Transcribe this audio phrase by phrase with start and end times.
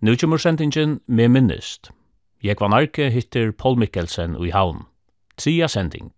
[0.00, 1.90] Nu kommer sendingen med minnest.
[2.42, 4.84] Jeg var narke hittir Paul Mikkelsen i haun.
[5.36, 6.12] Tria sending.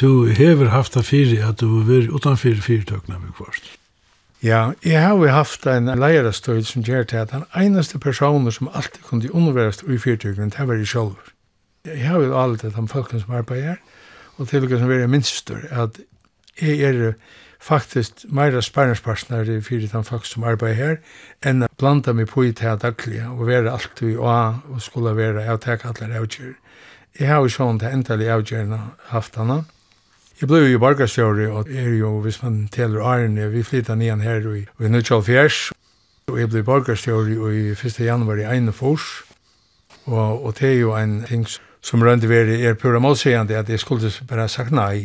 [0.00, 3.78] du hever haft det fyrir at du var utanfyr fyrtøkna med kvart.
[4.42, 8.70] Ja, jeg har jo haft en leierastøyd som gjør til at den eneste personen som
[8.74, 11.32] alltid kunne underværast i fyrtøkna, det var jeg selv.
[11.86, 13.76] Jeg har jo alltid de folkene som arbeider, her,
[14.36, 15.98] og til og som er minst at
[16.62, 17.12] jeg er
[17.58, 20.96] faktisk meira sparringspartner i fyrir den folk som arbeider her,
[21.42, 25.16] enn å blanda meg på i det daglig og være alt vi og, og skulle
[25.16, 26.54] være avtek allar avgjør.
[27.18, 28.78] Jeg har jo sånn til endelig avgjørende
[29.10, 29.64] haft henne,
[30.38, 34.44] Jeg ble jo borgarstjøri, og er jo, hvis man teler Arne, vi flyttet nian her
[34.54, 35.72] i, i Nuttjallfjers,
[36.30, 37.98] og jeg ble borgarstjøri i 1.
[38.06, 39.08] januar i Einefors,
[40.06, 41.42] og, og det er jo en ting
[41.82, 45.02] som rønte veri er pura målsegande, at jeg skulle bare sagt nei.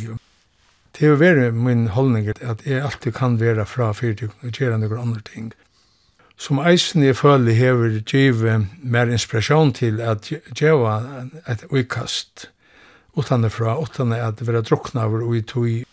[0.93, 4.77] Det er jo veri min holdning at jeg alltid kan være fra fyrtøkken og gjøre
[4.77, 5.51] noen andre ting.
[6.37, 12.52] Som eisen jeg føler hever givet mer inspirasjon til at gjøre et uikast
[13.17, 15.83] utan fra, utan at vera druknaver og i tui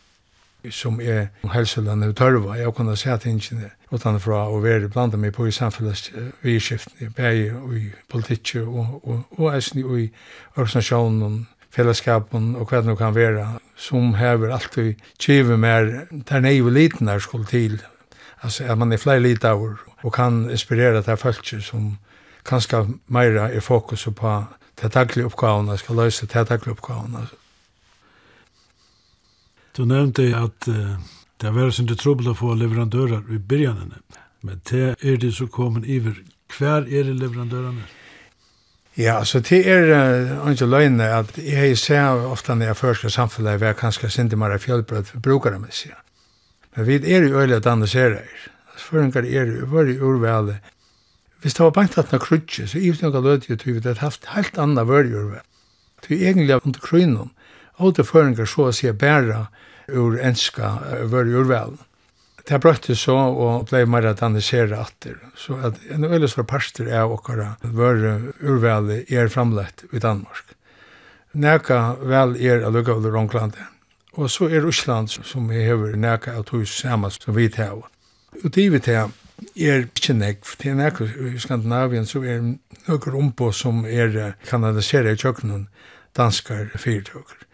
[0.70, 2.56] som er helseland og tørva.
[2.58, 6.10] Jeg kunne se at tingene utan fra å være blanda meg på i samfunnets
[6.44, 10.10] i bæg og i politikk og, og, og eisen i
[10.56, 16.72] organisasjonen, fellesskapen og hva det kan være, som hever alltid kjive mer der nei og
[16.74, 17.80] liten er skuld til.
[18.42, 21.96] Altså at man er flere litaver og kan inspirere til folk som
[22.44, 24.36] kanskje mer er fokus på
[24.82, 27.26] det daglige oppgavene skal løse det daglige oppgavene.
[29.76, 30.96] Du nevnte at uh,
[31.40, 35.48] det er var sin trobel å få leverandører i begynnelsen, men det er det som
[35.48, 36.18] kommer iver.
[36.58, 37.86] Hver er det leverandørene?
[38.98, 43.16] Ja, så det er uh, ikke løgne at jeg ser ofte når jeg først skal
[43.16, 45.94] samfunnet være kanskje sinde mer fjellbrød for brukere med seg.
[46.76, 48.26] Men vi er jo øyelig at annonserer.
[48.76, 50.58] Føringer er jo veldig urveldig
[51.40, 54.26] Hvis det var bare at av krutje, så i snakka lødje tog vi det haft
[54.34, 55.40] helt anna vörjur.
[56.04, 57.30] Det er egentlig av under krynon,
[57.76, 59.46] og det føringer så å si bæra
[59.88, 61.78] ur enska vörjurvel.
[62.44, 65.16] Det har brøtte så og blei mer at analysera atter.
[65.36, 70.56] Så at en øyles svar parster er okkara vörjurvel er framlett i Danmark.
[71.32, 73.68] Næka vel er allukka av Rånglandet.
[74.18, 77.84] Og så er Russland som vi hever næka av tog saman som vi tar.
[78.42, 79.12] Og det vi tar
[79.56, 80.54] er ikke nekv.
[80.60, 82.42] Det er nekv i Skandinavien, så er
[82.88, 85.68] nøkker ombå som er kanaliseret i kjøkkenen
[86.16, 87.46] danskar fyrtøkker.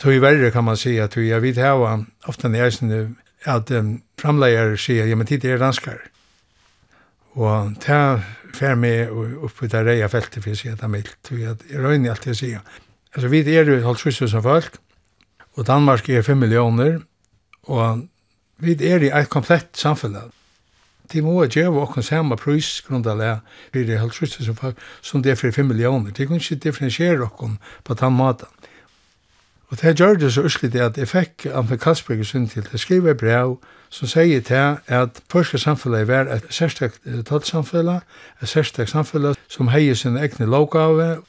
[0.00, 1.98] Så i verre kan man si at vi har vidt hava,
[2.30, 3.00] ofte jeg eisende,
[3.48, 5.98] at um, framleier sier, ja, men tid er danskar.
[7.34, 8.20] Og ta
[8.54, 9.10] fer med
[9.44, 11.30] oppe der reia feltet for å si at det er mildt.
[11.30, 12.80] Vi er røyne alt det jeg sier.
[13.14, 14.78] Altså, vi er jo halvt sysser som folk,
[15.58, 17.00] og Danmark er 5 millioner,
[17.66, 18.06] og
[18.62, 20.30] vi er i et komplett samfunnet
[21.12, 23.40] de må gjøre åkken samme prøys grunnlag
[23.72, 24.56] for det helt trøst som,
[25.02, 26.10] som det er for 5 millioner.
[26.10, 28.46] De kunne ikke differensiere åkken på den måten.
[29.70, 33.14] Og det gjør det så uslig at jeg fikk Amfer Kalsberg sin til å skrive
[33.14, 33.58] brev
[33.90, 38.02] som sier til at forske samfunnet er et særstakt talsamfunnet,
[38.42, 41.22] et særstakt samfunnet som heier sin egne lovgave,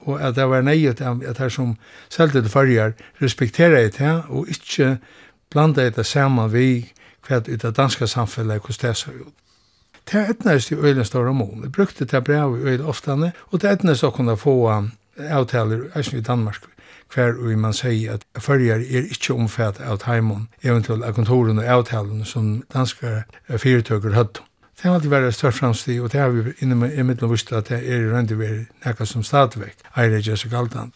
[0.00, 1.76] og at det var nøyet at det som
[2.10, 2.92] selv til farger
[3.22, 4.96] respekterer jeg til og ikke
[5.50, 6.92] blander det sammen vi
[7.28, 9.34] hva i det danske samfunnet hvordan det ser ut.
[10.12, 11.60] Det etnest i øyne større mål.
[11.62, 14.56] Jeg brukte det brev i øyne oftane, og det etnest å kunne få
[15.18, 16.66] avtaler i Danmark
[17.14, 21.68] hver og man sier at følger er ikke omfatt av Taimon, eventuelt av kontoren og
[21.68, 24.44] avtalen som danske fyrtøkker hadde.
[24.76, 27.68] Det har alltid vært større framstid, og det har vi innom i middelen visst at
[27.68, 30.92] det er i røndevær nekka som stadigvæk, eier ikke så galdan.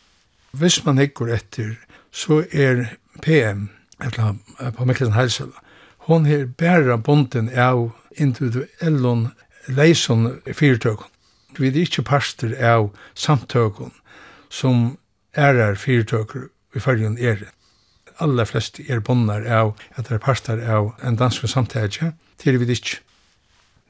[0.56, 1.76] Hvis man hikker etter,
[2.10, 3.68] så er PM,
[4.00, 4.34] eller
[4.74, 5.62] på Mikkelsen Heilsela,
[6.06, 9.30] Hon her bæra bonden av individuellon
[9.66, 11.10] leison fyrtøkken.
[11.58, 13.90] Vi er ikke parster av samtøkken
[14.52, 14.98] som
[15.34, 17.50] ærar fyrtøkker i fargen er det.
[18.22, 23.00] Alla flest er bonnar av at er parster av en dansk samtøkje, til vi ikke.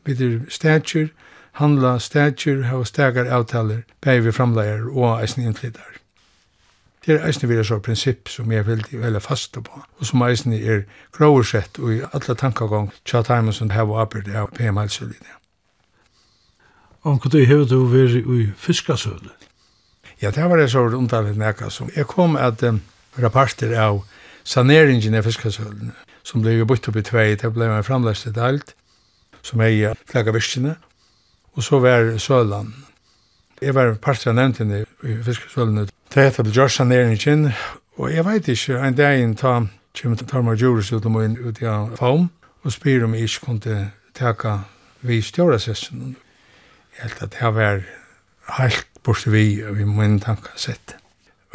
[0.06, 1.12] Vi er stedjer,
[1.60, 6.00] handla stedjer, hava stegar avtaler, bæg vi framlegar og eisen innflyttar.
[7.06, 10.22] Det er eisne vi er så prinsipp som jeg vil veldig faste på, og som
[10.26, 10.80] eisne er
[11.14, 15.36] grovsett og i alle tankagang tja taimen som hev og arbeid av PM-helselinja.
[17.04, 19.30] hva du hevet du veri i fiskasøle?
[20.22, 21.90] Ja, det var det så undanlig nekka som.
[21.96, 22.80] Jeg kom at um,
[23.22, 24.02] rapporter av
[24.44, 25.92] saneringen av fiskasølene,
[26.26, 27.84] som ble bytt opp i tvei, det ble en
[28.42, 28.74] alt
[29.42, 30.74] som er i flagga virkene,
[31.54, 32.74] og så var sølan
[33.62, 35.86] Jeg var parst av nevntene i fiskesvølene.
[36.12, 37.16] Det heter det Gjørsa nere
[37.96, 39.54] og jeg vet ikke, en dag inn ta
[39.96, 42.28] kjem til Tarmar Djurus ut og inn ut i faum,
[42.62, 43.78] og spyr om jeg ikke kunne
[44.16, 44.58] teka
[45.06, 46.16] vi stjåra sessen.
[46.92, 47.82] Jeg held at det var
[48.58, 50.96] helt borste vi, og vi må inn tanka sett.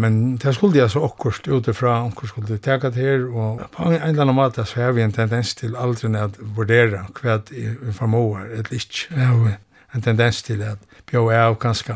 [0.02, 4.00] Men det skulle jeg så okkurst utifra, okkur skulle teka til her, og på en
[4.00, 8.50] eller annen måte så har vi en tendens til aldri at vurdera hva vi formåer,
[8.58, 9.58] eller ikke
[9.96, 10.80] en tendens til at
[11.10, 11.96] bjå er av ganske.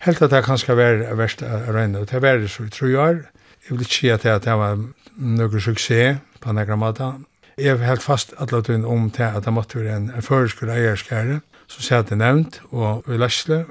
[0.00, 2.94] Helt at det kanskje var verst å regne, og det var det så i tru
[2.96, 3.24] år.
[3.66, 4.78] Jeg vil ikke si at det var
[5.20, 7.12] noe suksess på noen måte.
[7.60, 10.72] Jeg har helt fast at det tiden om til at det måtte være en føreskole
[10.72, 13.64] eierskære, som sier at det er nevnt, og vi Læsle,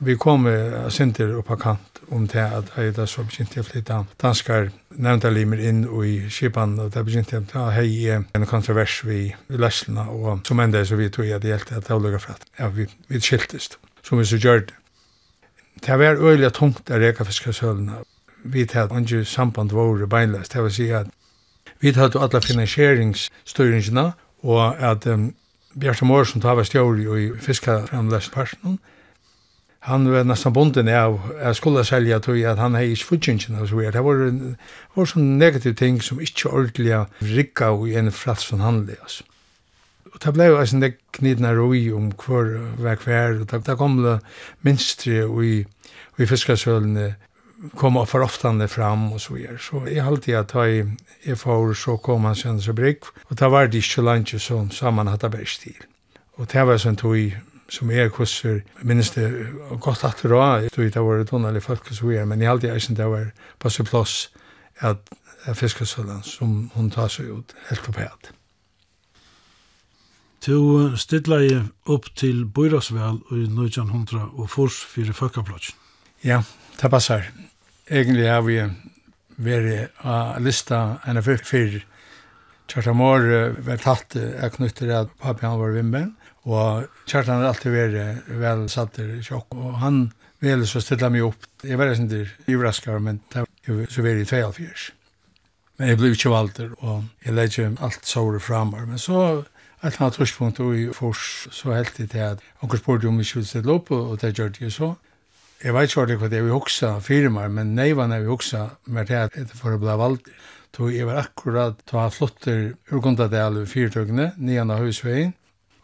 [0.00, 3.66] Vi kom uh, sinter upp på kant om det at jeg da så begynte jeg
[3.66, 9.02] flytta danskar nevnta limer inn i Kipan, og det begynte jeg å hei en kontrovers
[9.04, 12.32] vi i og som enda så vi tog jeg det gjeldte at det var for
[12.32, 14.74] at ja, vi, vi skiltist, som vi så gjør det.
[15.84, 18.02] Det var øyelig tungt av rekafiskasølene.
[18.44, 21.06] Vi tatt andre samband våre beinleis, det var si at
[21.80, 24.12] vi tatt alle finansieringsstyringene,
[24.42, 25.34] og at um,
[25.78, 28.97] Bjarte Mårsson tar var stjål i fiskaframleisparten, og
[29.80, 33.76] han var nästan bonden av jag skulle sälja jag att han hej svutchen och så
[33.76, 33.92] vidare.
[33.92, 34.56] Det var
[34.94, 39.24] var sån negativ ting som inte ordliga ricka och en frats från handle alltså.
[40.12, 44.20] Och det blev alltså det knidna roi om kvar var kvar och det kom det
[44.60, 45.66] minstri och i
[46.18, 47.12] i fiskarsölen
[47.76, 49.58] kom för oftande fram och så vidare.
[49.58, 53.36] Så i alltid att ta i i får så kom han sen så brick och
[53.36, 55.82] det var det inte lunch som samman bäst till.
[56.36, 57.36] Och det var sånt tog
[57.68, 59.28] som er kurser, minnes det
[59.80, 62.72] godt at det var, jeg tror det var donnerlig folk som er, men jeg aldri
[62.72, 63.30] eisen det var
[63.60, 64.30] på sin plass
[64.80, 65.10] at
[65.54, 68.32] fiskesøllen som hun tar seg ut helt opp her.
[70.46, 75.74] Du stidla jeg opp til Bøyrasvel i 1900 og fors fyrir Føkkaplodgen.
[76.24, 76.42] Ja,
[76.80, 77.26] det passar.
[77.90, 78.60] Egentlig har vi
[79.36, 81.84] vært av lista enn fyrir
[82.68, 83.22] Kjartamor
[83.64, 86.10] var tatt av knyttet av papi han var vimben,
[86.46, 90.06] Og Kjartan har alltid vært vel satt i tjokk, og han
[90.40, 91.48] ville så stilla meg opp.
[91.64, 92.22] Jeg var ikke
[92.54, 94.92] overrasket, men det var så veldig i 42.
[95.78, 98.86] Men jeg ble ikke valgt, og jeg legger alt såret framme.
[98.86, 99.44] Men så
[99.78, 103.30] Et eller annet tidspunkt i Fors så helt det til at onker spurte om ikke
[103.30, 104.88] skulle stille opp, og det gjør det jo så.
[105.62, 108.64] Jeg vet ikke hva det er vi hoksa firmaer, men nei var når vi hoksa
[108.86, 110.32] med det at etter for å bli valgt.
[110.74, 112.58] Så jeg var akkurat til å ha flotter
[112.90, 115.32] urgundadel i fyrtøkene, nian av høysveien,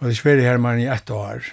[0.04, 1.46] Og det er her man i ett år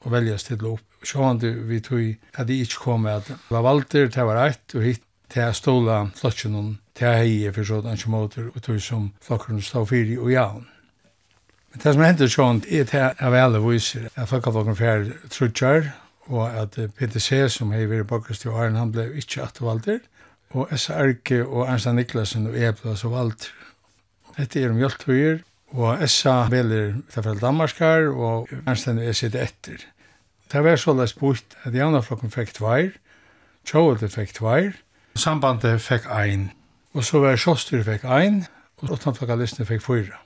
[0.00, 0.86] og velja å stille opp.
[1.04, 4.72] Sjående vi tog at de ikke kom med at det var valter, det var ett,
[4.72, 8.56] og hit til jeg stola flotjen om til jeg heie for sånn ikke måter og
[8.64, 10.64] tog som flokken stod fyri og jaun.
[11.70, 15.04] Men det som hender sånn er til jeg av alle viser at folkeflokken fjær
[15.36, 15.92] trutjar
[16.32, 20.00] og at PTC som hei vært bakkast i åren han ble ikke atvalder
[20.56, 23.52] og SRK og Ernst Niklasen og Eblas og Valter.
[24.40, 29.84] Dette er om hjelptøyer Og Essa veler tilfell Danmarkar, og Ernstene er sitt etter.
[30.50, 32.96] Det var så løst bort at Janaflokken fikk tveir,
[33.68, 34.72] Tjåvete fikk tveir,
[35.14, 36.50] Sambandet fikk ein,
[36.94, 38.44] og så var Sjåstyr fikk ein,
[38.80, 40.18] og Åttanflokkalistene fikk fyra.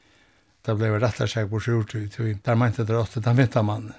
[0.65, 3.93] Det ble rettar seg bort ut, og der mente det åtte, den vinta mannen.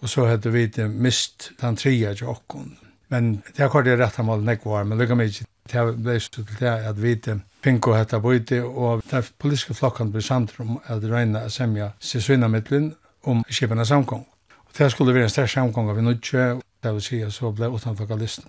[0.00, 2.74] Og så hadde vi det mist den tria til okkon.
[3.12, 5.46] Men det har kort i rettar mål nekvar, men lukka mig ikke.
[5.70, 10.12] Det ble så til det at vi det pinko hetta bøyti og ta politiske flokkan
[10.14, 12.94] við om at reyna semja seg svinna millin
[13.26, 14.24] um skipana samkong.
[14.66, 18.16] Og det skulle vera ein sterk samkong av nutje, det vil si så blei utanfor
[18.18, 18.44] listen.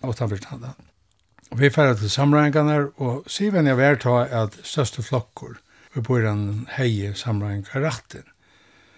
[1.52, 5.60] Og vi færre til samræðingarnar og sivan jeg vært at største flokkur
[5.94, 8.28] vi bor en heie samræðingar rattin.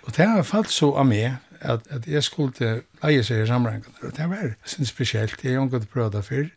[0.05, 4.09] Og det har falt så av meg at, at jeg skulle leie seg i samræðingarnar
[4.09, 6.51] og det var sin spesielt, jeg har jo prøvd det fyrr,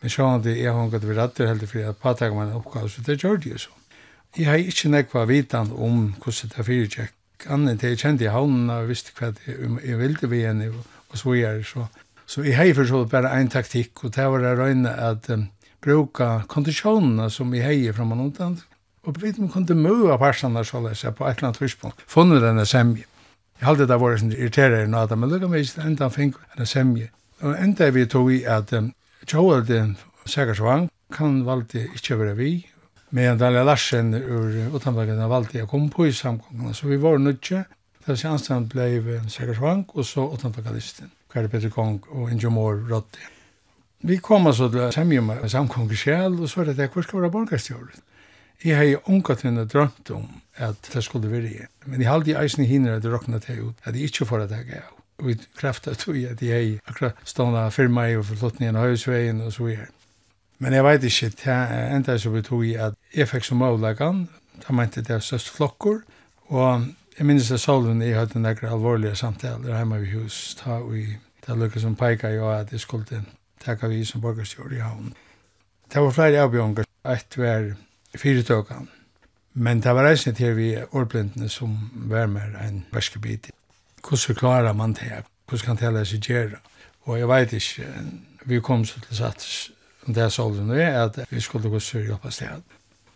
[0.00, 2.88] Men så han det jeg har gått vi rattet helt fri at påtaker man oppgave,
[2.88, 3.72] så det gjør det jo så.
[4.36, 7.16] Jeg har ikke nekva vitan om hvordan det er fyrir tjekk.
[7.50, 11.34] Annet til jeg kjente i havnen og visste hva jeg ville vi enn og så
[11.34, 11.86] gjør det så.
[12.30, 15.48] Så jeg har forstått bare en taktikk, og det var å røyne at um,
[15.82, 18.60] bruka kondisjonene som jeg har fra man undan.
[19.02, 22.04] Og vi vet kunne møa personer så løs på et eller annet tidspunkt.
[22.06, 23.08] Funnet denne semje.
[23.58, 27.10] Jeg halte det vært sånn irriterere enn men lukket meg ikke enda fink denne semje.
[27.42, 28.92] Og enda vi tog i at um,
[29.30, 29.92] Tjóðaldin
[30.26, 32.64] Sækarsvang, kan valde ikkje vera vi,
[33.14, 37.60] men Daniel Larsen ur utanbakene valde jeg kom på i samgångene, så vi var nødje,
[38.00, 38.98] det var anstand blei
[39.30, 43.22] Svank og så utanbakalisten, Kari Petri Kong og Ingemor Roddi.
[44.02, 47.22] Vi kom altså til Semjum med samgången sjæl, og så er det det, hvor skal
[47.22, 48.02] være borgarstjåret?
[48.64, 51.60] Jeg har jo ungat henne drømt om at det skulle være i.
[51.86, 54.26] men jeg halde i eisen i hinner at det råkna til ut, at jeg ikke
[54.26, 58.26] får det jeg av vi krafta tog at jeg hei akkurat stående firma i og
[58.28, 59.90] forflottningen av høysveien og så videre.
[60.60, 63.62] Men jeg vet ikke, det er enda så vi tog i at jeg fikk som
[63.64, 64.26] avleggen,
[64.60, 66.02] da mente det er størst flokker,
[66.52, 66.84] og
[67.18, 71.06] jeg minnes det solen jeg hadde nekker alvorlige samtaler hjemme i hus, da vi
[71.46, 73.22] det lukket som peika jo at jeg skulle
[73.64, 75.14] takka vi som borgerstjord i havn.
[75.92, 77.72] Det var flere avbjørnger, et var
[78.16, 78.88] fyrirtøkan,
[79.54, 83.50] men det var reisende til vi årblindene som var med en verskebit
[84.08, 85.24] hvordan klarer man det?
[85.48, 86.60] Hvordan kan det la seg gjøre?
[87.08, 87.86] Og jeg vet ikke,
[88.44, 89.46] vi kom så til satt,
[90.06, 92.62] det er sånn det er, at vi skulle gå sur hjelp av sted.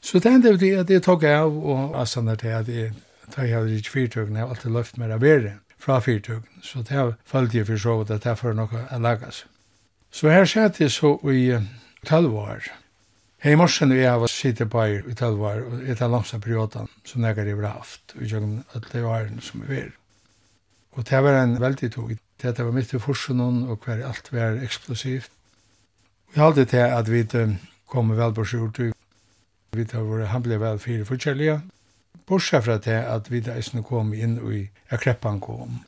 [0.05, 2.93] Så det tenkte jeg at jeg tok av, og avstander til at jeg
[3.33, 6.63] tar jeg hadde ikke fyrtøkene, jeg har alltid løft mer av bedre fra fyrtøkene.
[6.63, 9.51] Så det følte jeg for så vidt at det er for noe å lage seg.
[10.15, 11.57] Så her satt jeg så i
[12.07, 12.69] 12 år.
[13.45, 17.37] Hei morsen vi har sittet på i 12 år, og etter langsa perioden som jeg
[17.37, 19.91] har haft, og jeg har hatt det årene som vi var.
[20.95, 22.17] Og det var en veldig tog.
[22.43, 25.31] Det var mitt i forsen og hver alt var eksplosivt.
[26.35, 27.25] Vi hadde til at vi
[27.87, 28.81] kom vel på skjort.
[29.75, 31.61] Vi tar våre hamlige vel fire forskjellige.
[32.27, 35.85] Bortsett fra til at vi da kom inn i kreppan kom.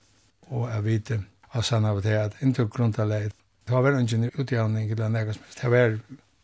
[0.51, 1.13] Og jeg vet
[1.53, 3.33] av sann av til at inntil grunntallet
[3.67, 5.61] det var vel ingen utjavning eller noe som helst.
[5.63, 5.99] Det var,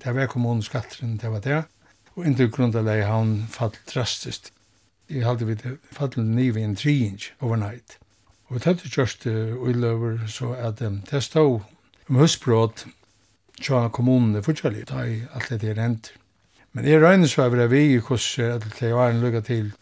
[0.05, 1.65] det var kommuneskatteren, det var ikke
[2.17, 4.51] Og inntil grunntallet han falt drastisk.
[5.09, 5.57] Vi hadde vi
[5.93, 7.99] fallet nivå i en triinj overnight.
[8.53, 11.63] Og det hadde gjørst uiløver så at um, det stod
[12.09, 12.85] om høstbråd
[13.63, 16.13] tja kommunene fortsatt da i alt det er rent.
[16.73, 19.73] Men jeg regner så over vi i hos at det var en lukka til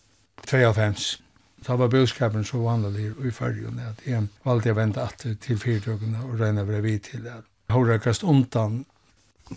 [0.46, 1.20] 2.5.
[1.66, 6.22] Da var bøskapen så vanlig i fyrrjun at jeg valgte å vente at til fyrtøkene
[6.24, 8.84] og regner over vi til at hårdrekast undan.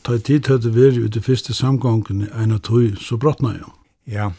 [0.04, 3.72] Ta i tid hadde vært ut i første samgången en av tog så brottna jeg.
[4.18, 4.32] Ja,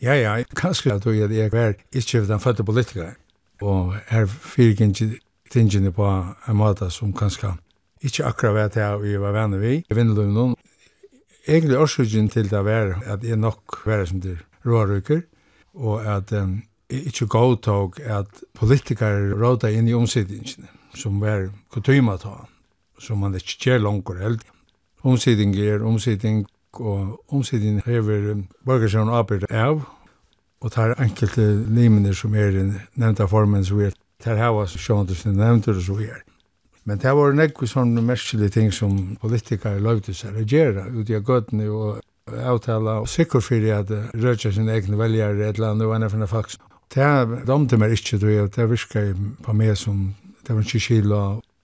[0.00, 3.14] ja, ja, kanskje at jeg var ikke den fødte politiker
[3.60, 5.12] og er fyrgjengi
[5.50, 6.06] tingene på
[6.48, 7.54] en måte som kanskje
[8.00, 10.54] ikke akkurat vet jeg vi var venner vi Jeg vinner det noen.
[11.48, 15.20] Egentlig årsøkjen til det var at jeg nok var som det rårykker,
[15.74, 22.16] og at um, jeg ikke godtog at politikere råda inn i omsidningene, som var kutyma
[22.16, 22.46] ta,
[22.98, 24.46] som man ikke gjør langer helt.
[25.02, 29.84] Omsidning er omsidning, og omsidning hever um, borgersjøen arbeid av,
[30.60, 32.66] og tar enkelte limene som er i
[33.00, 36.20] nevnta formen som er tar hava sjående som nevntur og så er.
[36.84, 41.20] Men det var nekku sånne merkelige ting som politikere løyde seg å gjøre ut i
[41.20, 42.00] gøtene og
[42.30, 46.30] avtala og sikker for at rødja sin egne veljere et eller annet og enn fyrir
[46.30, 46.56] folk.
[46.90, 49.04] Det er domte meg ikke, det virka
[49.44, 50.10] på meg som
[50.46, 51.20] det var ikke kilo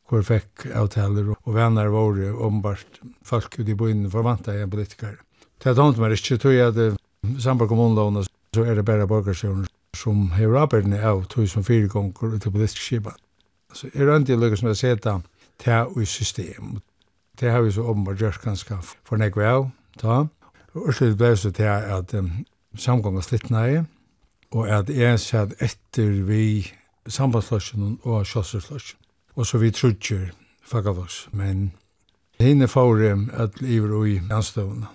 [0.07, 5.17] hvor fikk avtaler og venner våre ombart folk ut i byen forvanta en politiker.
[5.59, 8.23] Det er domte meg ikke, tror jeg at Sandberg kommunlån
[8.55, 12.83] så er det bare borgarsjøren som hever arbeidene av tog som fire gonger til politisk
[12.83, 13.15] skipa.
[13.73, 15.19] Så er det ikke lykkes med å seta
[15.63, 16.79] til i system.
[17.41, 20.25] Det har vi så åpenbart gjort ganske for nekve av, da.
[20.77, 22.31] Og slutt ble det så til at um,
[22.77, 23.81] samgången slitt i,
[24.53, 26.73] og at jeg satt etter vi
[27.09, 29.01] sambandsløsjen og kjøsselsløsjen.
[29.37, 30.31] Og så vi trutjer
[30.65, 31.73] fagavoks, men
[32.41, 34.87] hinne får at livet og i anstående.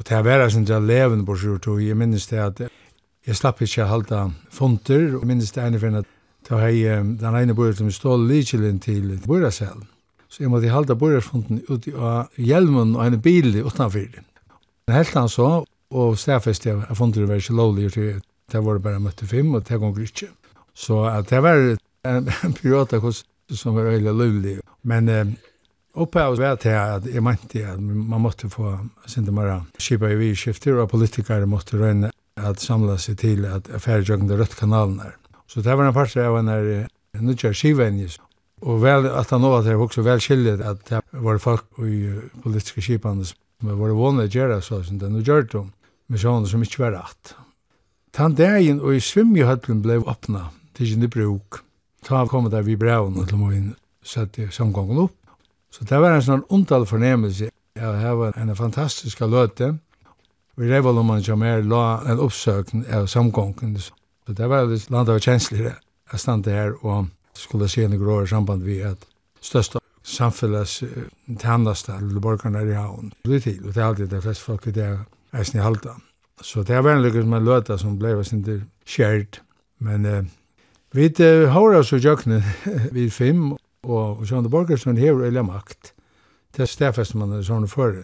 [0.00, 1.82] Og det var en sånn leven på sjortog.
[1.84, 5.98] Jeg minnes det at jeg slapp ikke å halda fonter, og minnes det ene for
[5.98, 6.08] at
[6.48, 9.84] da har jeg den ene bøyre som stål likelen til bøyreselen.
[10.30, 14.08] Så jeg måtte halda bøyresfonden ut av hjelmen og en bil utenfor.
[14.88, 15.50] Men helt han så,
[15.90, 19.68] og stedfest jeg at fonter var ikke lovlig til det var bare møtte fem, og
[19.68, 20.30] det gonger ikke.
[20.74, 21.60] Så det var
[22.08, 23.12] en periode
[23.52, 24.56] som var øyelig lovlig.
[24.82, 25.36] Men
[25.94, 28.76] Opphavet var til at jeg mente at man måtte få
[29.10, 33.70] sinde mara skipa i vi skifter, og politikere måtte røyne at samla seg til at
[33.74, 35.00] affære jøkken rødt kanalen.
[35.50, 36.86] Så det var en part av en er
[37.18, 38.20] nødja skivenjes,
[38.62, 42.14] og vel at han nå at också også vel att at det var folk i
[42.42, 43.36] politiske skipene som
[43.78, 45.64] var vanlig å gjøre så, som det nå gjør det
[46.08, 47.34] med sånne som ikke var rett.
[48.12, 51.62] Tan dagen og i svimjehøtlen ble åpna, til sin bruk.
[52.02, 55.19] Ta kom der vi brevene til min sette samgången opp,
[55.70, 59.76] Så det var en sånn ondall fornemmelse Ja, det var en fantastisk løte.
[60.58, 63.76] Vi revel om man som er la en oppsøkning av samgången.
[63.78, 65.76] Så det var litt landet av kjensligere.
[66.12, 67.06] Jeg stand her og
[67.38, 69.06] skulle se en grå samband vi at
[69.40, 70.82] største samfellets
[71.40, 73.12] tjeneste til borgarna i havn.
[73.24, 75.94] Det er tid, og det er alltid de fleste folk i det er snitt halda.
[76.42, 78.44] Så det er vennlig som en løte som ble var sin
[78.88, 79.40] skjert.
[79.78, 80.22] Men eh,
[80.92, 81.08] vi
[81.54, 82.42] har oss i jøkkenen
[82.96, 85.94] vid fem, Og Sjønne Borgersen hever eller makt.
[86.56, 88.02] Det stedfest man er sånne for.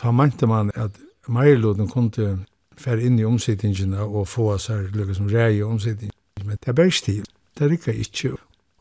[0.00, 0.96] Da mente man at
[1.28, 2.44] Meierloden kunne
[2.76, 6.16] fer inn i omsittingene og få seg lykke som rei i omsittingene.
[6.44, 7.24] Men det er bare stil.
[7.58, 8.34] Det rikker ikke.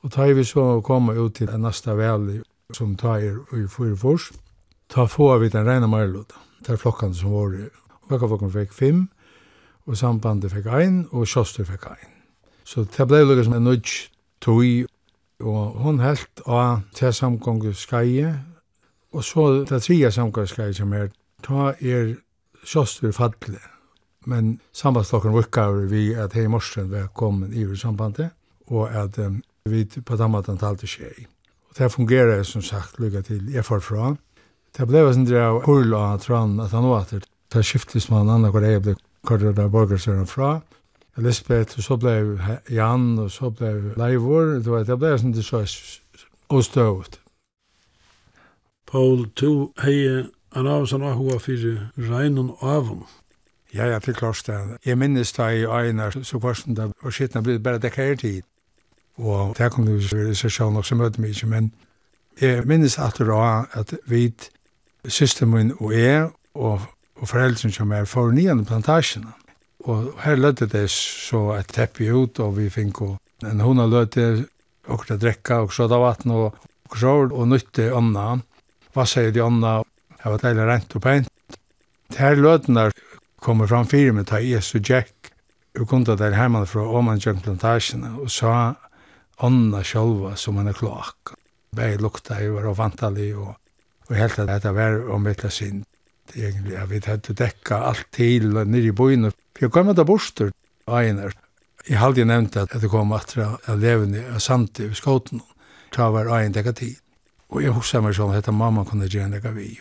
[0.03, 2.41] Og ta vi så komme ut til neste vel
[2.73, 4.31] som tar er i fors.
[4.89, 6.39] Ta få vi den reine Meierloden.
[6.65, 7.69] Det er flokkene som var.
[8.09, 9.09] folk fikk fem,
[9.85, 12.11] og sambandet fikk ein, og Kjoster fikk ein.
[12.63, 14.09] Så det ble lykke som en nødj
[14.41, 14.63] tog
[15.41, 18.25] Og hon helt av til samgångu skai,
[19.13, 21.09] og så det tria samgångu skai som er,
[21.43, 22.15] ta er
[22.63, 23.59] sjostur fadle,
[24.25, 28.31] men sambandslokken vukkar vi at hei morsen vi kom i sambandet,
[28.71, 31.27] og at um, vi på dammatan talte tjei.
[31.69, 34.13] Og det fungerer som sagt lykka til jeg farfra.
[34.77, 37.23] Det ble sin dra av hurla av tran at han åter,
[37.53, 40.61] det skiftes man anna hver eiblik kvar borgarsøren fra,
[41.17, 42.13] Lisbeth, og så ble
[42.69, 45.61] Jan, og så ble Leivor, du vet, det ble sånn det så
[46.49, 47.19] ostøvet.
[48.89, 53.05] Paul, du hei en av sånn ahua fyrir regnen avun.
[53.73, 54.57] Ja, ja, til klart det.
[54.85, 58.43] Jeg minnes da i Einar, så kvarsen da, og skittene ble blitt bare dekker tid.
[59.17, 61.71] Og det kom du i session og så møte meg ikke, men
[62.41, 64.27] jeg minnes at det var at vi,
[65.05, 66.85] systemen og jeg, og,
[67.17, 69.33] og foreldrene som er for nian plantasjene.
[69.83, 73.01] Og her lødde det så et teppi ut, og vi fikk
[73.43, 74.45] en hona lødde,
[74.87, 76.55] og det drekka, og så da vatten, og
[76.93, 78.39] krår, og nytte ånda.
[78.93, 79.81] Hva sier de ånda?
[80.15, 81.59] Det var deilig rent og pent.
[82.15, 82.95] Her lødden der
[83.43, 85.33] kommer fram fire med ta Jesu Jack,
[85.79, 88.75] og kom til der hjemme fra Åman Junk Plantation, og sa
[89.43, 91.33] ånda sjølva som en kloak.
[91.75, 93.55] Begge lukta, jeg var vantali og,
[94.07, 95.83] og helt at dette var omvittla mitt synd.
[96.31, 99.31] Det er egentlig, jeg vet, hadde dekka alt til nere i byen.
[99.53, 100.53] For jeg kom med det borster,
[100.87, 101.35] Einar.
[101.87, 105.43] Jeg hadde jo nevnt at det kom at jeg levende av sante i skåten.
[105.91, 106.95] Ta var Einar dekka tid.
[107.53, 109.75] Og jeg husker meg sånn, at mamma kunne gjøre en dekka vi.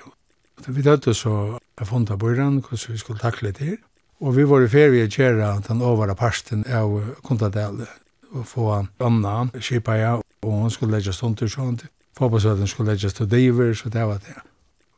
[0.67, 3.79] Vi dødde så, jeg funnet av bøyren, hvordan vi skulle takle til.
[4.23, 6.93] Og vi var i ferie å gjøre den overra parsten av
[7.27, 7.89] Kontadelle,
[8.33, 8.69] og få
[9.03, 11.83] Anna, Kipaja, og hun skulle legge stund til sånt.
[12.19, 14.52] Fotbollsvällen skulle läggas till Diver, så det var det.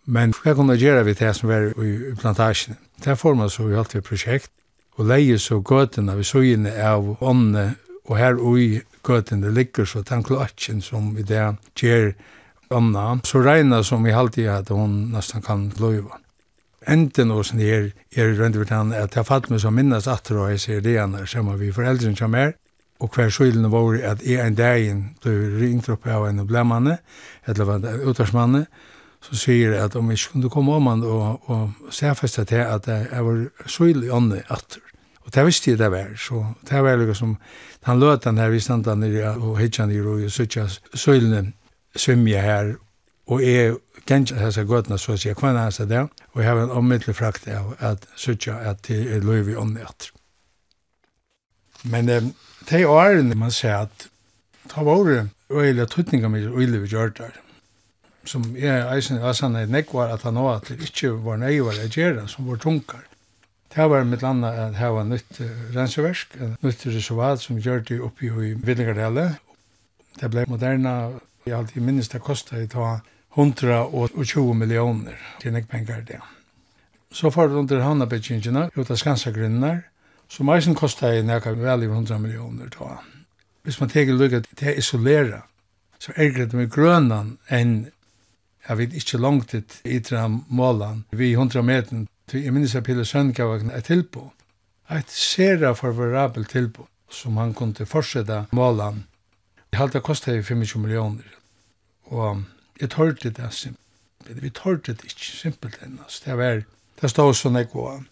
[0.05, 2.77] Men hva kunne jeg gjøre vi det som var i plantasjen?
[3.05, 4.51] Det får man så i alt et prosjekt,
[4.99, 10.23] og leie så gøtene ved søgjene av åndene, og her ui gøtene ligger så den
[10.23, 11.41] kloakken som vi det
[11.81, 12.13] gjør
[12.71, 16.21] åndene, så regner som vi alltid at hun nesten kan løyve.
[16.85, 20.29] Enten og sånn her, er rundt ved han, at jeg fatt meg som minnes at
[20.29, 22.53] jeg ser det ene, som vi foreldrene som er,
[23.01, 24.85] og hver skylden var at jeg en dag
[25.25, 26.99] ble ringt opp av en blemmane,
[27.49, 28.67] eller en utvarsmanne,
[29.25, 32.89] så sier jeg at om jeg kunne komme om han og, og stedfeste til at
[32.89, 34.83] jeg var søyl i ånden atter.
[35.25, 37.37] Og det visste jeg det var, så det var liksom som
[37.85, 41.53] han løt den her, vi stand han nere og hittan nere og søtja søylene
[41.97, 42.75] svimja her,
[43.27, 43.77] og jeg
[44.09, 47.49] gjenja hans gøtene, så sier jeg kvann hans det, og jeg har en ommiddelig frakt
[47.49, 50.11] av at søtja at det er løy i ånden atter.
[51.85, 52.29] Men eh,
[52.69, 54.09] det er årene man sier at
[54.65, 57.33] det var året og jeg løy tøtninga mye og vi gjør det
[58.27, 61.81] som jeg eisen var sann et nekvar at han var at det ikke var nøyvar
[61.83, 63.05] jeg gjøre som var tunkar.
[63.75, 65.41] Det var mitt landa at det var nytt
[65.75, 69.41] renseversk, nytt reservat som gjør det oppi i Villingardellet.
[70.21, 71.11] Det ble moderna,
[71.45, 73.01] jeg alltid minnes det kostet i ta
[73.35, 76.21] 120 millioner til nek penger det.
[77.11, 79.83] Så far det under Hannabekkingina, ut av Skansagrinnar,
[80.29, 83.01] som eisen kostet i nek vel i 100 millioner ta.
[83.63, 85.43] Hvis man teker lukket til isolera,
[85.99, 87.87] så er det med grønnen enn
[88.69, 92.85] Jeg vet ikke langt ut i tre målene, Vi hundre meter, til jeg minnes at
[92.85, 94.33] Pille Sønkavagn et tilbå.
[94.91, 99.05] Et sera favorabel tilbå som han kunne fortsette målene.
[99.73, 101.27] Jeg halte kostet 25 millioner.
[102.05, 102.45] Og
[102.81, 104.43] jeg tørte det, simpelthen.
[104.43, 105.99] Vi tørte det ikke, simpelthen.
[106.25, 106.63] Det var,
[107.01, 108.05] det stod sånn jeg går.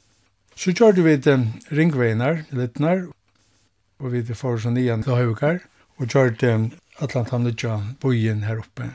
[0.57, 3.07] Så kjørte vi til ringveinar, littnar,
[4.03, 5.63] og vi til forårsanian til Høyvukar,
[5.97, 6.53] og kjørte
[7.01, 8.91] Atlantan Nudja, bojen her oppe,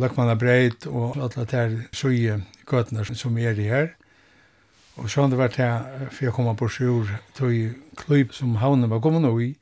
[0.00, 3.88] Løkmanna breit og alle der søye køtene som er i her.
[4.98, 7.52] Og så det vært her, for jeg kom på sjur tog
[7.96, 9.52] klubb som havnen var kommet i.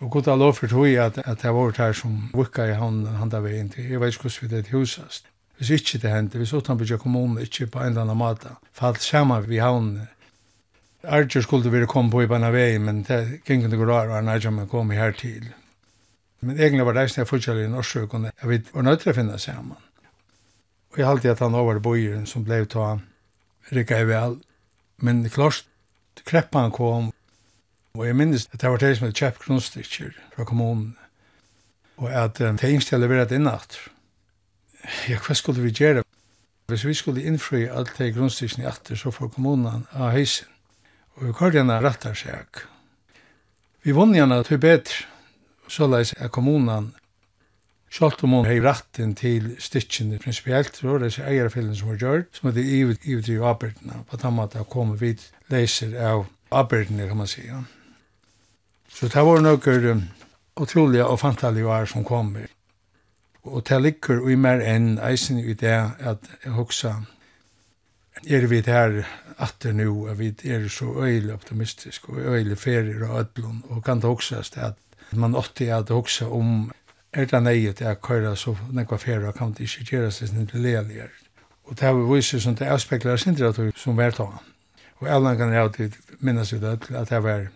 [0.00, 3.20] Og godt av lov for tog at, at jeg var her som vukka i havnen
[3.20, 3.86] handa veien til.
[3.90, 5.30] Jeg vet ikke hvordan vi det husast.
[5.56, 9.46] Hvis ikke det hendte, hvis Utanbygja kommunen ikke på en eller annen måte falt sammen
[9.48, 10.08] vi havnen.
[11.04, 14.16] Arger skulle vi komme på i banan vei, men det gikk ikke noe rar, og
[14.16, 15.52] han er ikke om jeg kom her til.
[16.44, 19.16] Men egentlig var det eisen jeg fortsatt i Norsøkene, jeg vet, var nødt til å
[19.16, 19.78] finne sammen.
[20.92, 22.98] Og jeg halte at han over bøyeren som ble ta
[23.72, 24.36] rikka i vel.
[25.02, 25.64] Men klart,
[26.28, 27.08] kreppan kom,
[27.94, 30.92] og jeg minnes at det var det som hadde kjøpt grunnstykker fra kommunen.
[31.96, 33.78] Og at um, det engste jeg leveret innatt.
[35.08, 36.02] Ja, hva skulle vi gjøre?
[36.68, 40.50] Hvis vi skulle innfri alt det grunnstikken i atter, så får kommunen av heisen.
[41.16, 42.64] Og vi kallte henne rattar seg.
[43.86, 45.13] Vi vunnet henne til bedre
[45.74, 46.92] så leis er kommunan
[47.94, 52.26] Sjalt om hon hei ratten til stitchen prinsipielt, så var det seg som var gjort,
[52.34, 57.06] som det ivet ivet i arbeidene, på den måten å komme vidt leiser av arbeidene,
[57.06, 57.46] kan man si.
[58.90, 60.02] Så det var noen um,
[60.58, 62.34] utrolige og fantalige år som kom.
[63.44, 66.96] Og det ligger i mer enn eisen i det at jeg hoksa,
[68.26, 69.04] er vi her
[69.38, 74.02] atter nu, er vi er så øyelig optimistisk og øyelig ferier og ødlund, og kan
[74.02, 74.78] det hoksas at
[75.16, 76.72] man åtti at hoksa om
[77.12, 81.10] er det nøyet jeg køyre så nekva færa kan det ikke gjøre seg sin leligere.
[81.64, 84.40] Og det har vi viser som det avspekler sindirator som vært av.
[85.00, 87.46] Og alle kan jeg alltid minnes ut at det var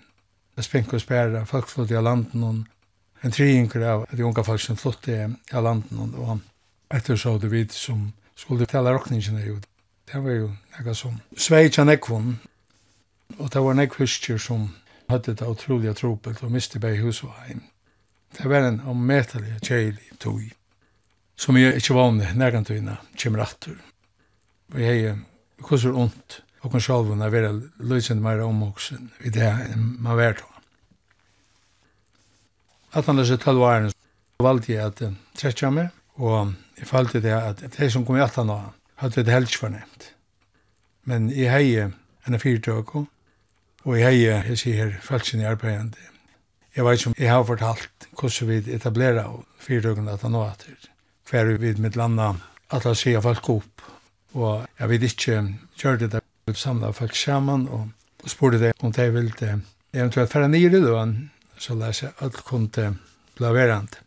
[0.61, 2.65] spink og spæra, folk flott i landen og
[3.23, 5.19] en triinker av de unga folk som flott i
[5.53, 6.41] landen og
[6.95, 9.59] etter så det vidt som skulle tala rokningene er jo
[10.09, 12.39] det var jo nekva som sveitja nekvun
[13.39, 14.69] og det var nekvistjer som
[15.09, 17.63] hadde det utrolig tropelt og miste bare hus og heim.
[18.37, 20.43] Det var en ommetelig kjeilig tog,
[21.37, 23.79] som jeg ikke vanlig nærkantøyene kommer atter.
[24.75, 25.19] Og jeg er
[25.65, 30.37] kusser ondt, og kan sjálv henne være løsende mer omvoksen i det enn man var
[30.41, 30.49] da.
[32.99, 33.93] At han løsde tølv årene,
[34.43, 35.03] valgte jeg at
[35.39, 38.51] tretja meg, og jeg falte det at de som kom i at han
[38.99, 40.13] hadde det helst fornemt.
[41.09, 41.93] Men jeg heier
[42.27, 43.07] enn fyrtøk, og
[43.87, 46.09] Og jeg heier, jeg sier her, følelsen i arbeidende.
[46.77, 49.31] Jeg vet ikke om jeg har fortalt hvordan vi etablerer
[49.63, 50.89] fyrtøkene at han nå etter.
[51.31, 52.33] Hver vi med landa,
[52.71, 53.83] at la sier folk opp.
[54.35, 55.41] Og jeg vet ikke,
[55.79, 57.89] gjør det der, samlet folk sammen, og,
[58.25, 59.61] og spurte det om de ville
[59.93, 62.95] eventuelt færre nye i løn, så la seg alt kunne
[63.39, 63.99] bli verand.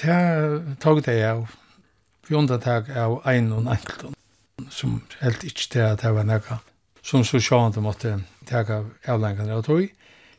[0.00, 1.46] Det tog det jeg,
[2.28, 6.60] vi undertak av en og en som helt ikke til at det var noe
[7.02, 8.18] som så sjående måtte
[8.50, 9.88] taka avlengene av tog.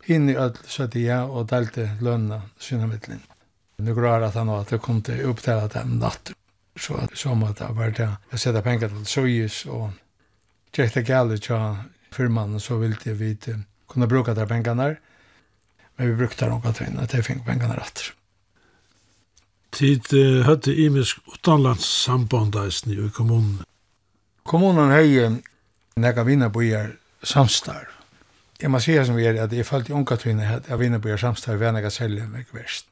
[0.06, 3.22] Hinn i öll søtte ja og delte lønna sina mittlen.
[3.82, 6.34] Nu grar at han var at jeg kom til opptale dem natt.
[6.76, 9.92] Så at så måtte jeg være til å sette penger til Søyes og
[10.76, 11.60] tjekk det gale tja
[12.16, 13.36] firmannen så ville vi
[13.88, 14.98] kunne bruka der pengene
[15.98, 18.12] Men vi brukte noen til at jeg fikk pengene rett.
[19.72, 23.62] Tid uh, høtte imisk utenlandssambandreisene i kommunen.
[24.44, 25.38] Kommunen har
[25.96, 26.50] nekka vinna
[27.24, 28.01] samstarv
[28.62, 31.10] jeg må si som er at jeg følte i unga tøyne at jeg vinner på
[31.10, 32.88] jeg samstår enn jeg selger meg verst.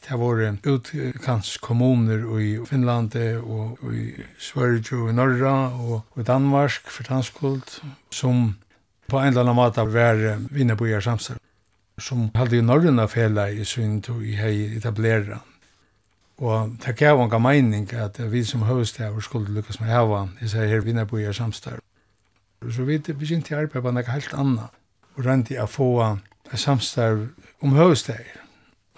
[0.00, 4.06] Det har vært utkantskommuner i Finland og i
[4.38, 8.56] Sverige og i Norra og i Danmark for tanskuld som
[9.10, 11.40] på en eller annen måte var vinner på jeg samstår
[12.00, 15.40] som hadde i norrøna fela i synd og i hei etablera.
[16.40, 20.68] Og det gav en mening at vi som høyst skulle lykkes med hava, jeg sier
[20.68, 21.80] her vinner på jeg samstår.
[22.68, 24.80] Så vi begynte å arbeide på noe helt annet.
[25.16, 25.90] Og rent i å få
[26.50, 27.30] et samstarv
[27.64, 28.26] om høvesteg.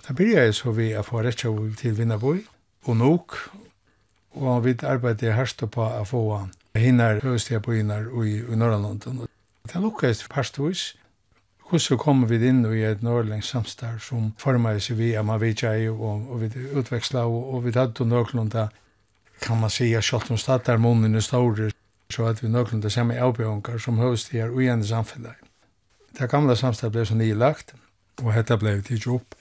[0.03, 2.43] Da begynte jeg så vi å få rett og til Vinnaboy
[2.89, 3.37] og Nok.
[4.35, 6.25] Og vi arbeidde hørst på å få
[6.75, 9.29] hinner høvesteg på hinner i, i Norrlandlanden.
[9.69, 10.93] Det lukkes parstvis.
[11.69, 16.27] Hvordan kom vi inn i et norrlengs samstarv som formet seg vi av Mavijay og,
[16.29, 18.51] og vi utveksla og, og vi hadde noen
[19.43, 21.71] kan man säga, kjalt om stadarmunnen er større,
[22.13, 25.39] så at vi nøklunda samme avbjørngar som høvstigar og igjen i samfunnet.
[26.19, 27.75] Det gamla samstad ble så nylagt,
[28.23, 29.37] og dette ble tidsi opp.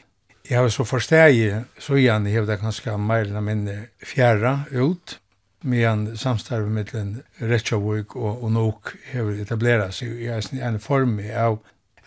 [0.49, 5.19] Jeg har så forstegi, så igjen hev det kanskje meilina minne fjæra ut,
[5.62, 11.60] medan samstarvet mittlen Rettjavuk og, og Nok har etableret seg i en form av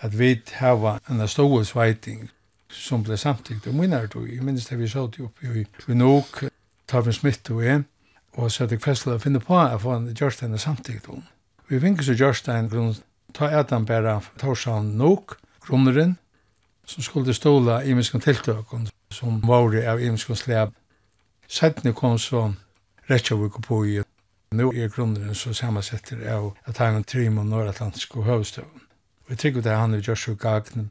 [0.02, 2.28] at vi har en stor sveiting
[2.68, 6.44] som ble samtidig og minnert, og jeg minnes det vi så det oppe i Nok,
[6.88, 7.84] Tarvin Smith og jeg,
[8.34, 11.22] og så hadde Kvessel å finne på å få en Gjørstein samtidig om.
[11.68, 12.94] Vi vinker så Gjørstein grunn
[13.34, 16.16] ta etan bare Torsan nok, grunneren,
[16.86, 20.74] som skulle ståla i miskan tiltøkken som var av i miskan slæb.
[21.48, 22.52] Sættene kom så
[23.10, 24.02] Retsjavik og Poi.
[24.54, 28.82] Nå er grunneren så sammensetter av at han er trim og nordatlantisk og høvstøven.
[29.28, 30.90] Vi trykker det han er Gjørstein Gagnen.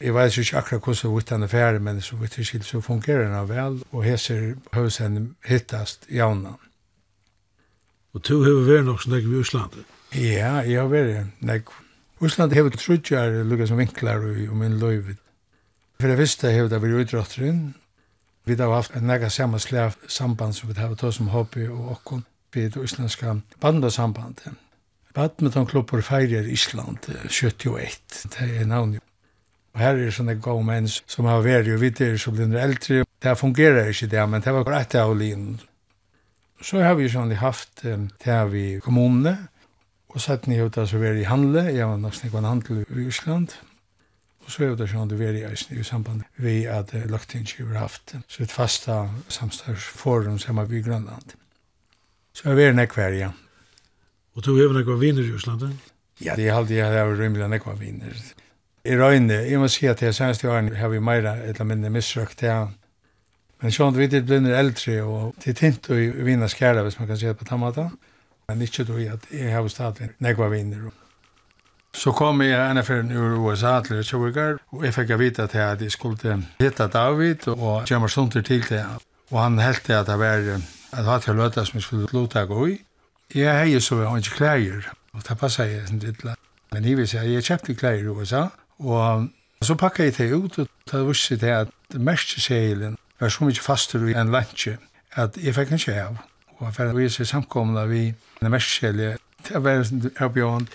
[0.00, 3.48] Jeg vet ikke akkurat hvordan vi er ferdig, men så vet ikke så fungerer han
[3.48, 6.58] vel, og heser høvstøven hittast i jaunan.
[8.16, 9.84] Og to har vært nok vi i Øslandet.
[10.16, 11.68] Ja, jeg har vært nek.
[12.24, 15.18] Øslandet har vært trudjar lukka som vinklar i min løyve.
[16.00, 17.74] For det visste har det vært utdratteren.
[18.46, 22.24] Vi har haft en nega slav samband som vi har hatt som hobby og okkom
[22.54, 24.56] vi det øslandska bandasambandet.
[25.14, 26.98] Badmintonklubber feirer Island
[27.28, 28.00] 71,
[28.32, 29.02] det er navnet.
[29.74, 33.04] Og her er sånne gode menn som har vært og vidt er som blir eldre.
[33.22, 35.60] Det fungerer ikke det, men det var rett av linjen.
[36.60, 39.48] Så har vi sånn haft det här vi kommunene,
[40.08, 43.52] og sett ni ut altså veri i handle, jeg var nok en handel i Island,
[44.44, 48.14] og så er det sånn det veri i i samband vi at Løktingi har haft
[48.28, 51.34] sitt fasta samstagsforum som er vi i Grønland.
[52.32, 53.32] Så jeg veri nekvar, ja.
[54.36, 55.92] Og du har nekvar viner i Island, ja?
[56.20, 58.16] Ja, det er alltid jeg har rymlig nekvar viner.
[58.86, 61.90] I røyne, jeg må si at jeg senest i åren har vi meira eller mindre
[61.90, 62.68] misrøkt ja,
[63.60, 67.08] Men sånt vet det blir äldre og det är tint att vinna skära hvis man
[67.08, 67.90] kan säga på tammata.
[68.48, 70.90] Men inte då at att jag har staten nekva vinner.
[71.94, 75.82] Så kom jag ena förrän ur USA til till og jeg fikk vite til at
[75.82, 78.84] jeg skulle hitta David och gömma stunder til det.
[79.30, 80.60] Og han heldte at det var
[80.92, 82.82] att ha till løte som jeg skulle låta gå i.
[83.34, 86.24] Jag hejer så jag har inte kläger och det passer jeg sånn litt.
[86.72, 89.28] Men jeg vil si at jeg kjøpte klær i USA og
[89.62, 93.32] så pakket jeg det ut og det var ikke det at det mest segelen var
[93.32, 94.76] så mykje fastur i en lantje
[95.16, 96.18] at jeg fikk ikke av.
[96.58, 99.16] Og for vi vise samkomna vi den merskjellige,
[99.48, 99.84] det var
[100.24, 100.68] avbjørn.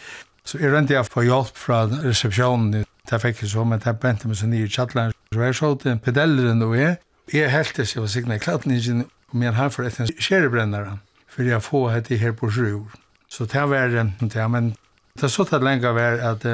[0.46, 4.30] Så jeg rente jeg for hjelp fra resepsjonen, det fikk jeg så, men det bente
[4.30, 5.14] meg så nye kjattlæren.
[5.34, 6.98] Så jeg så til pedelleren og jeg,
[7.34, 10.98] jeg heldte seg og signa i klatningen, og min her for etter skjerebrennere,
[11.30, 12.90] for jeg få hette her på sjur.
[13.32, 14.06] Så det var det,
[14.52, 14.74] men
[15.16, 16.46] det er så tatt lenge var at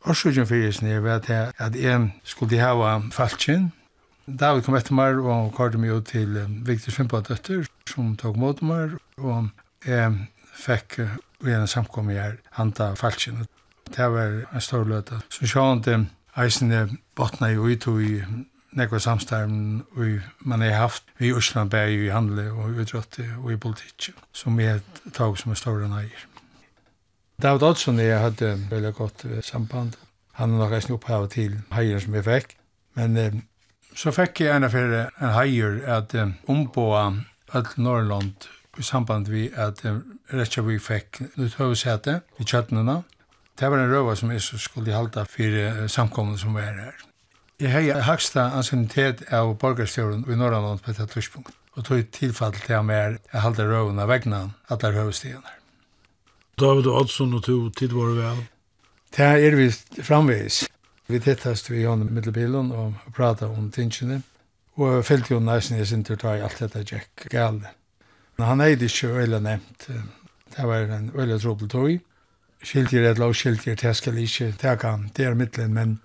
[0.00, 1.20] Årsøkjen fyrir snir var
[1.60, 3.68] at jeg skulle hava falskinn,
[4.38, 8.94] David kom etter meg og kørte meg ut til Victor Svimpadøtter som tog mot meg
[9.18, 9.50] og
[9.86, 10.12] jeg
[10.54, 13.46] fikk i en samkommer her handa falskjen.
[13.90, 15.22] Det var en stor løte.
[15.32, 16.04] Så sjående
[16.38, 16.86] eisene
[17.18, 18.20] botna jo ut i
[18.76, 23.58] nekva samstarven og man har haft i Osland bæg i handle og utrotte og i
[23.58, 26.26] politikk som er tag som er større enn eier.
[27.40, 29.96] David Oddsson og jeg hadde veldig godt samband.
[30.38, 32.58] Han er nok eisen opphavet til heier som jeg fikk,
[32.94, 33.16] men
[33.96, 37.04] Så fikk jeg en for en heier at um, ombåa
[37.52, 38.48] all Norrland
[38.78, 43.00] i samband vi at um, Rekja vi fikk nytt høvesete i kjøttenene.
[43.58, 47.00] Det var en røva som jeg skulle halda for samkomne som var her.
[47.60, 52.76] Jeg heier haksta ansignitet av borgarstjøren i Norrland på dette tidspunkt og tog tilfall til
[52.76, 54.40] ham mer jeg halda røvene vegna
[54.72, 55.56] alle høvestigene.
[56.60, 58.40] David Adson og to tid var vel?
[59.16, 59.68] Det er vi
[60.02, 60.64] framvis.
[61.10, 64.20] Vi tittast vi honom i middelbilen og prata om tingene.
[64.78, 67.72] Og jeg jo næsten jeg sin tur ta i alt dette Jack gale.
[68.36, 69.88] Men han eide ikke øyla nevnt.
[70.56, 71.98] Det var en øyla trobel tog.
[72.62, 76.00] Skiltjer et lov skiltjer det skal ikke teka han der middelen, men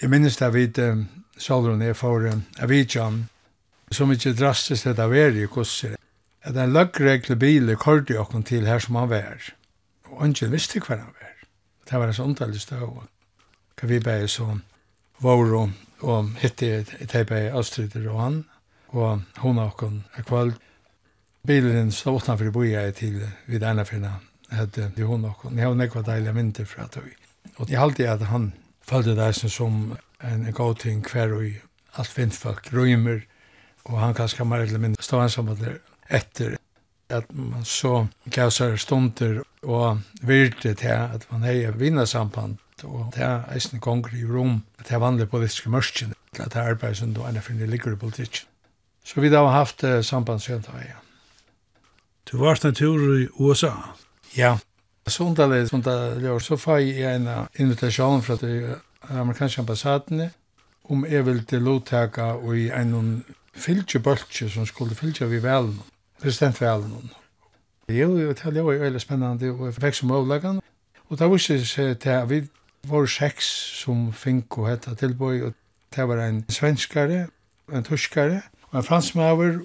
[0.00, 3.28] jeg minnes det vidt um, Solron er for um, Avicjan,
[3.90, 5.96] som ikke drastisk det av er i kusser,
[6.42, 9.52] at en løggregle bil kordi okken til her som han var.
[10.04, 11.34] Og ungen visste hver han var.
[11.90, 13.10] Det var en sånn underlig støvåk
[13.78, 14.48] hva vi bare så
[15.22, 15.70] var og,
[16.02, 18.44] og hitte et hei Astrid og han,
[18.88, 20.52] og hun og hun er kvall.
[21.46, 24.18] Bilen stod utenfor i boia til vid Ernafjörna,
[24.50, 25.58] hette de hun og hun.
[25.58, 27.08] Jeg har nekva deilige mynter fra tog.
[27.56, 31.46] Og jeg halte at han følte det som en god ting hver og
[31.98, 33.20] alt vindfolk, røymer,
[33.84, 35.50] og han kanskje mer eller mindre stå ensam
[36.10, 36.56] etter
[37.10, 43.12] at man så gav seg stunder og virte til at man hei vinnersamband fast, og
[43.14, 46.60] det er eisen konger i rom, at det er vanlige politiske mørkjen, til at det
[46.60, 48.48] er arbeid som du ennå finner ligger i politikken.
[49.04, 50.98] Så vi da har haft uh, sambandsfjent av ja.
[52.30, 53.72] Du var en tur i USA?
[54.36, 54.58] Ja.
[55.08, 58.76] Sundalig, sundalig så får jeg en invitasjon fra de
[59.10, 60.30] amerikanske ambassadene
[60.84, 65.80] om jeg vil til lovtaka og i en fylgjebøltje som skulle fylkje vi velen,
[66.22, 67.10] presidentvelen.
[67.88, 70.60] Jo, det var jo veldig spennende og jeg fikk som overleggen.
[71.10, 72.44] Og det var seg til at vi
[72.88, 73.46] var seks
[73.82, 75.54] som finko hetta tilbøy, og
[75.94, 77.28] det var en svenskare,
[77.72, 78.40] en tyskare,
[78.70, 79.58] og en fransmaver,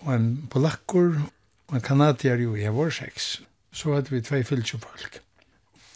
[0.00, 1.18] og en polakkur,
[1.68, 3.42] og en kanadier, jo, i var seks.
[3.72, 5.20] Så hadde vi tvei fylkjøfolk.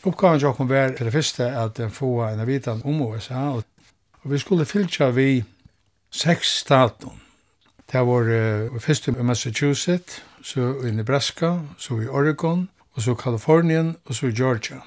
[0.06, 3.64] Oppgaven jo kom var til det første at få en vitan om USA, og
[4.24, 5.44] vi skulle fylkja vi
[6.10, 7.22] seks staten.
[7.92, 13.96] Det var uh, først i Massachusetts, så i Nebraska, så i Oregon, og så Kalifornien,
[14.04, 14.82] og så i Georgia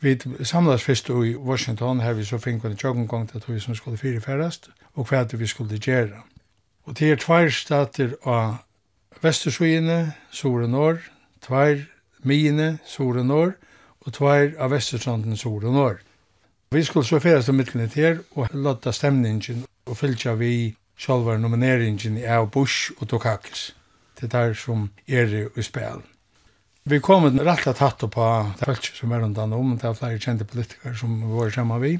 [0.00, 3.74] vi samlas først i Washington, her vi så fikk en gang til at vi som
[3.74, 6.22] skulle fireferast, og hva vi skulle gjøre.
[6.84, 8.56] Og det er tvær stater av
[9.22, 10.98] Vestersøyene, og Norr,
[11.40, 11.84] tvær
[12.22, 13.54] Miene, Sore Norr,
[14.00, 15.98] og tvær av Vesterstranden, og Norr.
[16.70, 22.18] Vi skulle så ferast om mittelen her, og lotta stemningen, og fylltja vi sjálvar nomineringen
[22.24, 23.74] av Bush og Dukakis.
[24.20, 26.02] Det er som er i spelen.
[26.84, 28.24] Vi kom en rett og tatt på
[28.58, 31.92] det folk som er rundt om, det er flere kjente politikere som var sammen vi.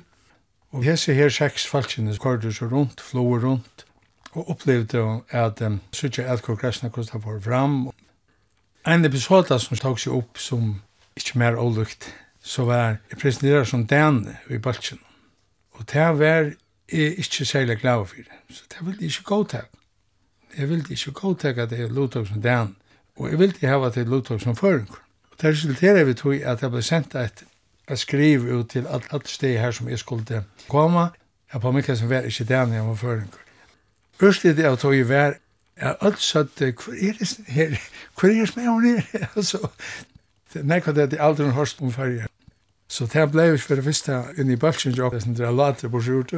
[0.77, 3.87] Og hese her seks folkene kvarter så rundt, flår rundt,
[4.35, 7.79] og opplevde at um, sykje at kongressene kostet var fram.
[8.85, 10.83] En episode som tok seg opp som
[11.17, 12.11] ikke mer ålukt,
[12.45, 15.01] så var jeg presenteret som Dan i Balchen.
[15.81, 16.53] Og det var
[16.93, 18.41] jeg ikke særlig glad for det.
[18.53, 19.65] Så det ville jeg ikke gå til.
[20.59, 22.77] Jeg ville ikke gå til at jeg lotok som Dan.
[23.17, 24.91] Og jeg ville hava til Luthor som føring.
[25.31, 27.45] Og det resulterer vi tog at jeg ble sendt et,
[27.91, 31.09] et skriv ut til alt, alt steg her som jeg skulle komme.
[31.53, 33.41] Jeg på mykje som var ikke den jeg var føringur.
[34.23, 35.39] Ørslidig av tog jeg var
[35.75, 37.81] Jeg alt satt, hvor er det her?
[38.15, 39.27] Hvor er det som er hun her?
[39.37, 39.59] Altså,
[40.63, 42.29] nei, hva det er aldri en hørst om farger.
[42.89, 46.01] Så det ble jo for det første inn i bølsen, og det er later på
[46.01, 46.31] sjort.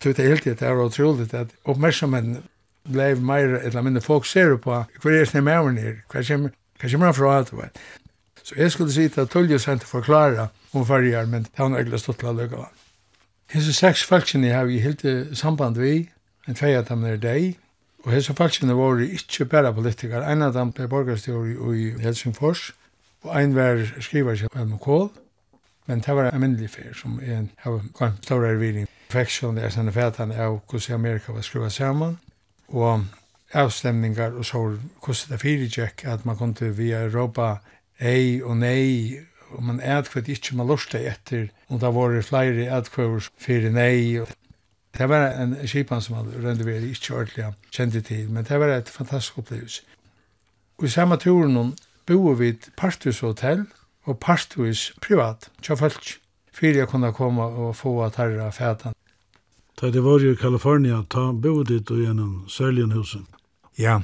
[0.00, 2.40] Det er helt det er utrolig at oppmerksomheten
[2.88, 7.38] blei meira, eller mindre ser på hver er snill mævren her, hva kommer han fra
[7.38, 7.70] at det.
[8.42, 12.00] Så jeg skulle si til Tullius sent til forklara om farger, men det var egentlig
[12.00, 12.70] stått til å løkke av.
[13.52, 15.04] Hese seks falskene har vi helt
[15.36, 16.08] samband vi,
[16.48, 17.58] en tvei at de er deg,
[18.02, 20.24] og hese falskene var ikke bare politikere.
[20.32, 22.72] En av dem er borgerstyr i Helsingfors,
[23.22, 24.88] og ein var skriver seg på MK,
[25.86, 28.88] men det var en myndelig fyr som er en av en stor erviring.
[29.12, 32.18] det er sånne fætene av hvordan Amerika var skruva sammen,
[32.72, 33.04] og
[33.52, 34.62] avstemningar og så
[35.04, 37.56] hvordan det fyrirgjekk at man kom til via Europa
[38.00, 39.18] ei og nei
[39.52, 44.20] og man ædkvært ikkje man lorste etter og det var flere ædkvæver fyrir nei.
[44.20, 44.28] Og
[44.98, 48.72] det var en skipan som man rønde vi ikkje ordentlig kjente til men det var
[48.72, 49.82] et fantastisk opplevelse
[50.78, 53.66] og i samme turen bo vi partus hotell
[54.04, 56.18] og partus privat tja folk
[56.52, 58.96] fyrir jeg kunne komme og få at herra fætan
[59.80, 63.26] Da det var i Kalifornien, ta bo dit og gjennom Søljenhusen.
[63.78, 64.00] Ja,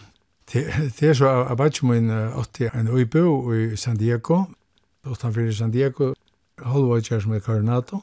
[0.52, 0.64] det,
[1.00, 4.44] det er så av som en 80 en øybo i San Diego,
[5.07, 6.14] utanfor San Diego,
[6.59, 8.00] halvåkjær som er Coronado.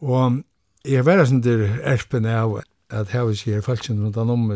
[0.00, 0.42] Og
[0.86, 4.52] jeg var sånn der erpen av at her vi sier falskjen rundt an om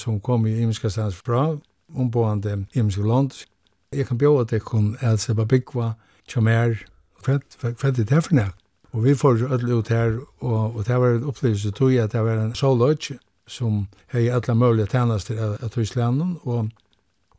[0.00, 1.56] som kom i imenska stans fra,
[1.94, 3.44] omboende imenska land.
[3.92, 5.92] Jeg kan bjóa at jeg kun elsa på byggva,
[6.26, 6.84] kjamær, er
[7.22, 8.61] fett, fett, fett, fett,
[8.92, 12.24] Og vi får alle ut her, og, og det var en opplevelse tog at det
[12.24, 13.16] var en solodge
[13.48, 16.68] som hei alle mulige tjenester av, av Tyskland, og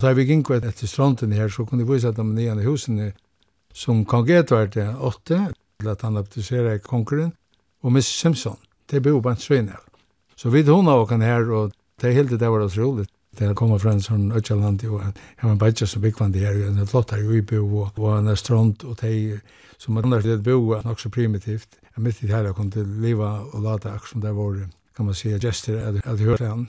[0.02, 3.14] da vi gikk etter stronten her, så kunne vi vise at de nye husene
[3.74, 5.40] som kong Edvard 8,
[5.90, 7.32] at han abduserer kongeren,
[7.84, 8.58] og Miss Simpson,
[8.90, 9.86] det bor på en svin av.
[10.36, 13.13] Så vi tog av oss her, og det er helt det var utroligt.
[13.38, 16.46] Det han kommer fra en sånn Øtjaland, og han har en badger som byggvann det
[16.46, 19.42] her, og han flott her i bo og han en strand og teg,
[19.82, 21.80] som man annars lett bo, nok så primitivt.
[21.96, 24.62] Jeg mitt i det her, jeg kom til liva og lata akkurat som det var,
[24.96, 26.68] kan man si, gester, at jeg hørte han,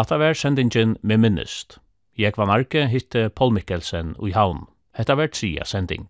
[0.00, 1.74] Hatta var sendingen med minnest.
[2.16, 4.62] Jeg var narke hitte Paul Mikkelsen i havn.
[4.96, 6.06] Hetta var tria sending.